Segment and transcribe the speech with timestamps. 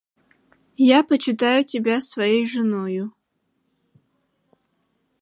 [0.97, 3.13] –Я почитаю тебя своею женою.